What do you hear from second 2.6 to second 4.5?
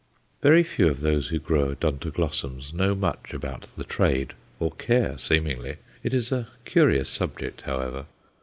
know much about the "Trade,"